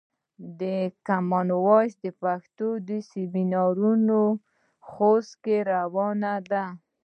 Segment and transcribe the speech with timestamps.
[0.59, 0.61] د
[1.07, 2.67] کامن وایس پښتو
[3.11, 4.17] سمینارونه
[4.89, 6.19] خوست کې روان
[6.51, 6.63] دي.